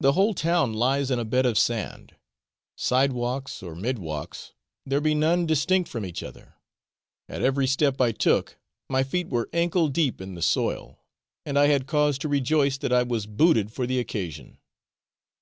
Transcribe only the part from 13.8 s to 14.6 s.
the occasion.